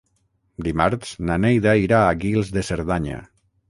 Dimarts 0.67 1.13
na 1.31 1.37
Neida 1.45 1.77
irà 1.85 2.03
a 2.09 2.19
Guils 2.27 2.55
de 2.59 2.69
Cerdanya. 2.75 3.25